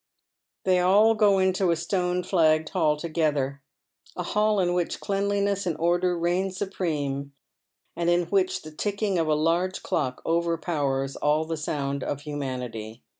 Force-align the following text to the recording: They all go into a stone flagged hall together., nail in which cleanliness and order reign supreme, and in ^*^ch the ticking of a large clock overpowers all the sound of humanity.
They 0.63 0.79
all 0.79 1.13
go 1.13 1.37
into 1.37 1.69
a 1.69 1.75
stone 1.75 2.23
flagged 2.23 2.69
hall 2.69 2.97
together., 2.97 3.61
nail 4.17 4.59
in 4.59 4.73
which 4.73 4.99
cleanliness 4.99 5.67
and 5.67 5.77
order 5.77 6.17
reign 6.17 6.49
supreme, 6.49 7.33
and 7.95 8.09
in 8.09 8.25
^*^ch 8.25 8.63
the 8.63 8.71
ticking 8.71 9.19
of 9.19 9.27
a 9.27 9.35
large 9.35 9.83
clock 9.83 10.23
overpowers 10.25 11.15
all 11.17 11.45
the 11.45 11.55
sound 11.55 12.03
of 12.03 12.21
humanity. 12.21 13.03